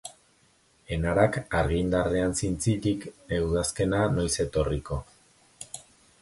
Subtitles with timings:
[0.95, 3.05] Enarak argindarrean zintzilik,
[3.41, 4.99] udazkena noiz etorriko.